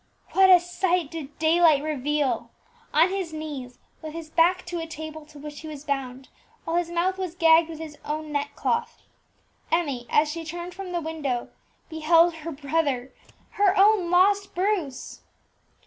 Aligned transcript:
What 0.31 0.49
a 0.49 0.59
sight 0.59 1.11
did 1.11 1.37
daylight 1.37 1.83
reveal! 1.83 2.49
On 2.91 3.09
his 3.09 3.33
knees, 3.33 3.77
with 4.01 4.13
his 4.13 4.31
back 4.31 4.65
to 4.65 4.79
a 4.79 4.87
table 4.87 5.27
to 5.27 5.37
which 5.37 5.59
he 5.59 5.67
was 5.67 5.83
bound, 5.85 6.27
while 6.63 6.77
his 6.77 6.89
mouth 6.89 7.19
was 7.19 7.35
gagged 7.35 7.69
with 7.69 7.77
his 7.77 7.99
own 8.03 8.31
neckcloth, 8.31 9.03
Emmie, 9.71 10.07
as 10.09 10.27
she 10.31 10.43
turned 10.43 10.73
from 10.73 10.91
the 10.91 11.01
window, 11.01 11.49
beheld 11.87 12.37
her 12.37 12.51
brother 12.51 13.13
her 13.51 13.77
own 13.77 14.09
lost 14.09 14.55
Bruce! 14.55 15.21